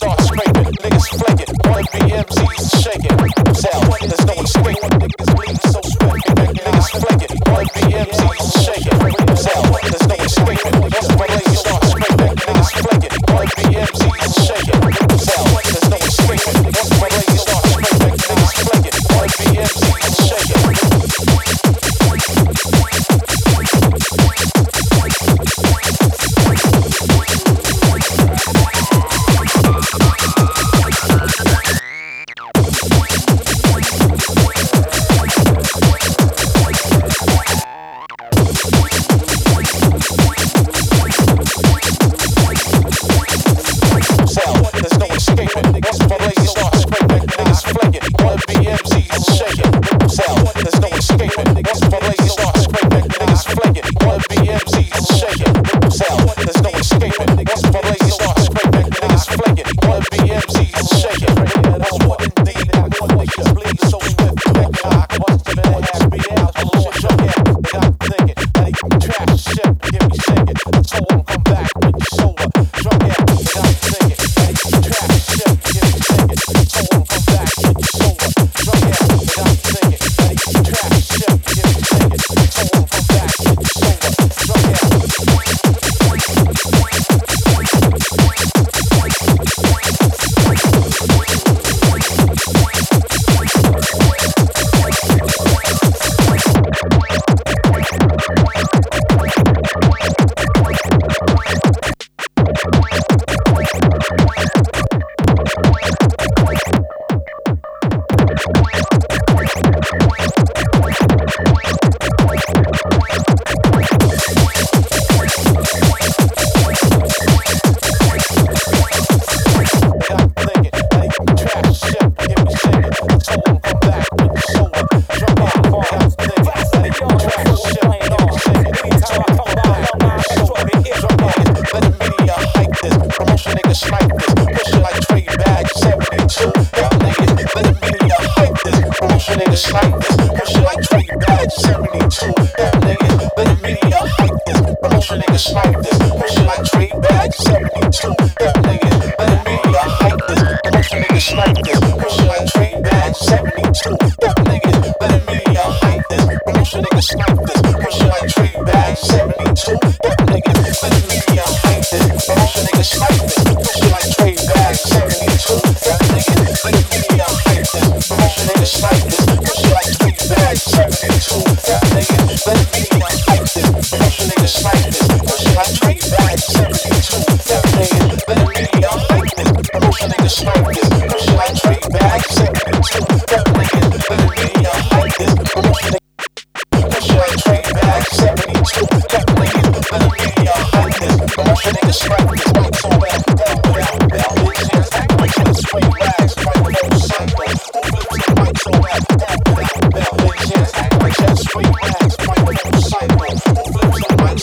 [0.00, 0.45] Push like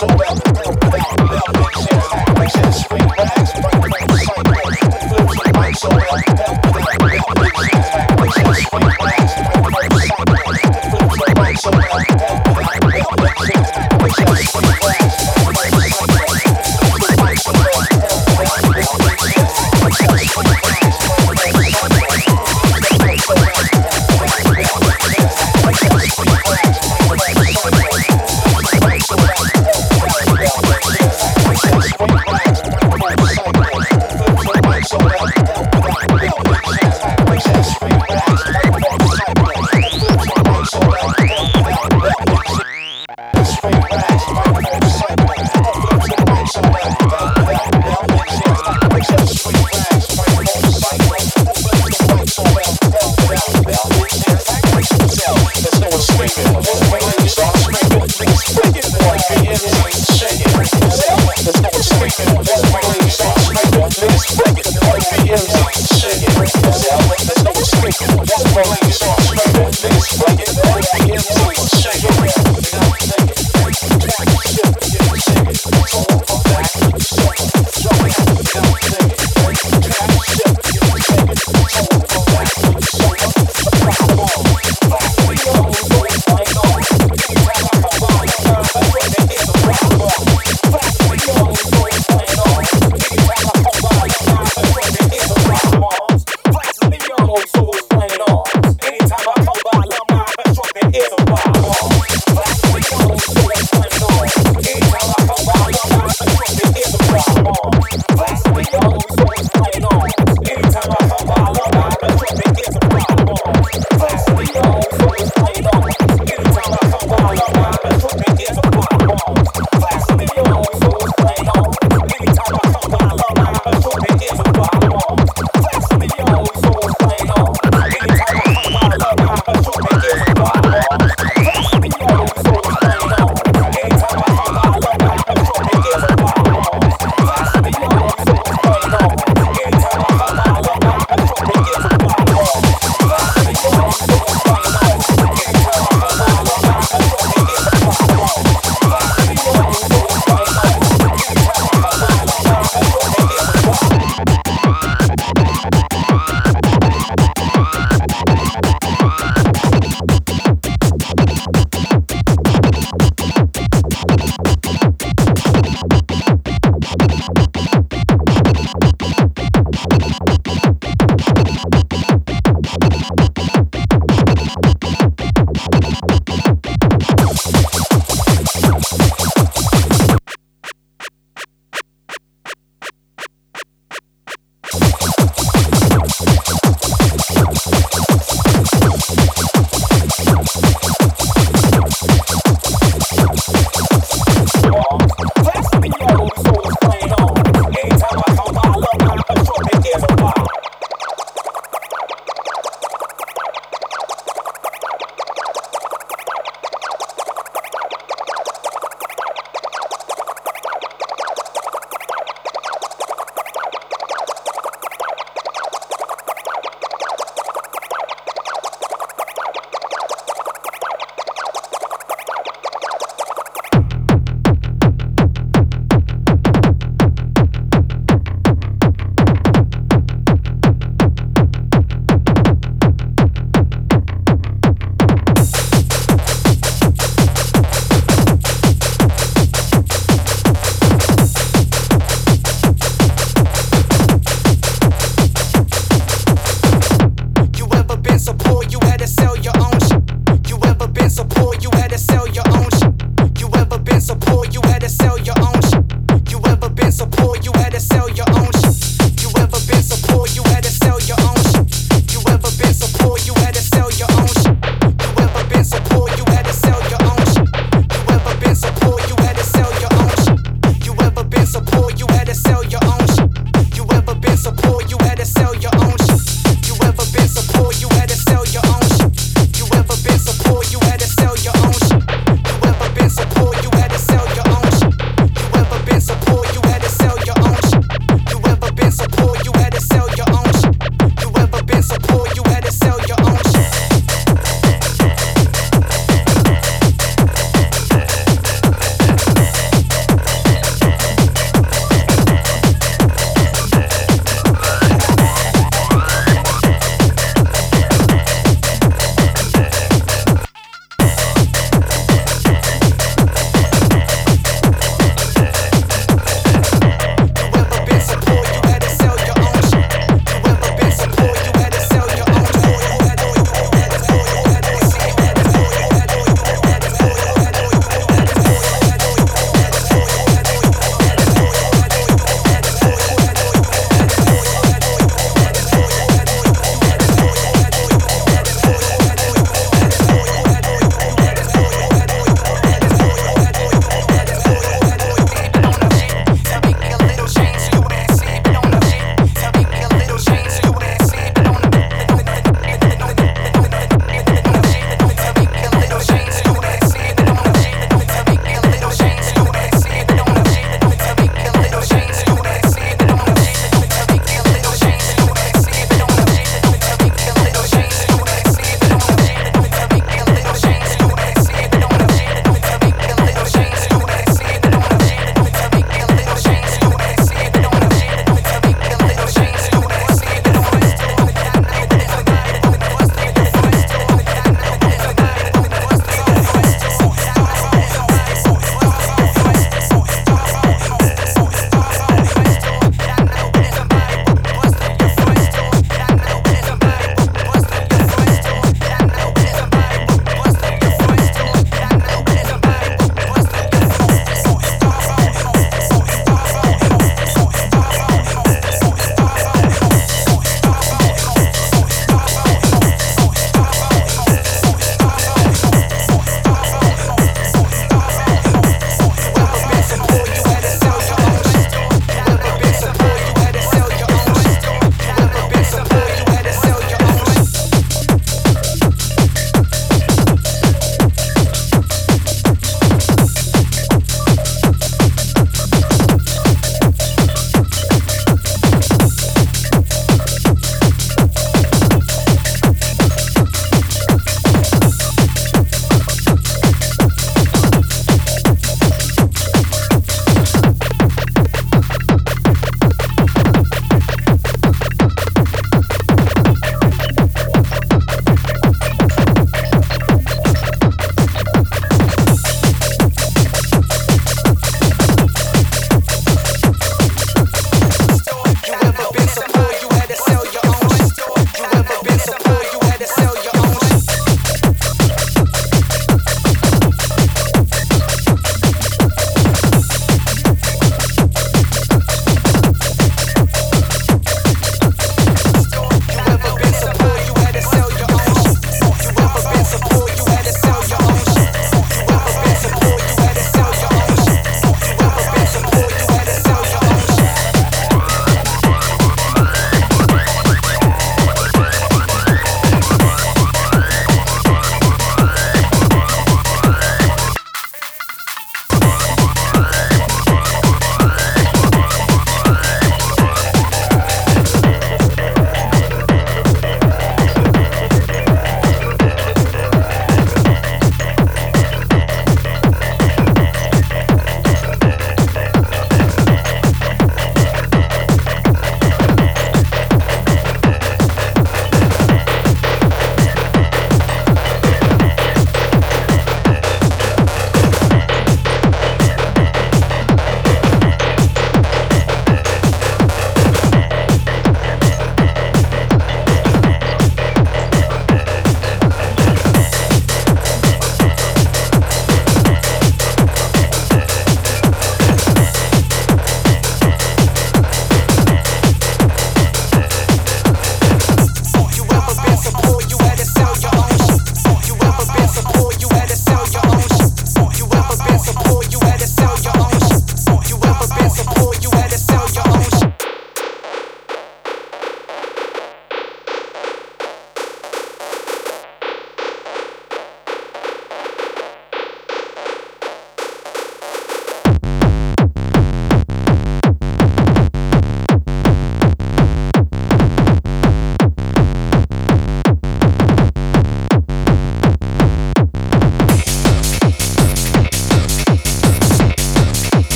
[0.00, 1.09] Well,